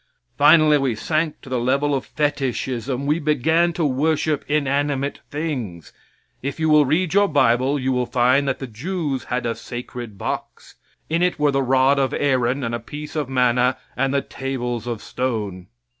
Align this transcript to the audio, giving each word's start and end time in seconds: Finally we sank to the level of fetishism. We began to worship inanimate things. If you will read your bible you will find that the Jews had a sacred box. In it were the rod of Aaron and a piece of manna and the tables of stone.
Finally 0.35 0.79
we 0.79 0.95
sank 0.95 1.39
to 1.41 1.47
the 1.47 1.59
level 1.59 1.93
of 1.93 2.07
fetishism. 2.07 3.05
We 3.05 3.19
began 3.19 3.71
to 3.73 3.85
worship 3.85 4.43
inanimate 4.47 5.19
things. 5.29 5.93
If 6.41 6.59
you 6.59 6.69
will 6.69 6.87
read 6.87 7.13
your 7.13 7.27
bible 7.27 7.77
you 7.77 7.91
will 7.91 8.07
find 8.07 8.47
that 8.47 8.57
the 8.57 8.65
Jews 8.65 9.25
had 9.25 9.45
a 9.45 9.53
sacred 9.53 10.17
box. 10.17 10.73
In 11.07 11.21
it 11.21 11.37
were 11.37 11.51
the 11.51 11.61
rod 11.61 11.99
of 11.99 12.15
Aaron 12.15 12.63
and 12.63 12.73
a 12.73 12.79
piece 12.79 13.15
of 13.15 13.29
manna 13.29 13.77
and 13.95 14.11
the 14.11 14.23
tables 14.23 14.87
of 14.87 15.03
stone. 15.03 15.67